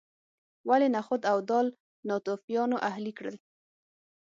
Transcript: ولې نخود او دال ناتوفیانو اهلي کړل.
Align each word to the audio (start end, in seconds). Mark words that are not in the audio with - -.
ولې 0.69 0.87
نخود 0.95 1.21
او 1.31 1.37
دال 1.49 1.67
ناتوفیانو 2.07 2.77
اهلي 2.89 3.11
کړل. 3.17 3.37